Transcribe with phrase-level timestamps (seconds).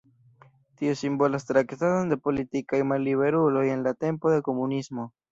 [0.77, 5.07] Tio simbolas traktadon de politikaj malliberuloj en la tempo de komunismo.